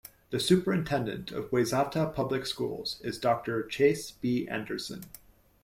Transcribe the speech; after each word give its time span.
The 0.31 0.39
superintendent 0.39 1.31
of 1.31 1.51
Wayzata 1.51 2.11
Public 2.15 2.47
Schools 2.47 2.99
is 3.03 3.19
Doctor 3.19 3.61
Chace 3.63 4.09
B. 4.09 4.47
Anderson. 4.47 5.03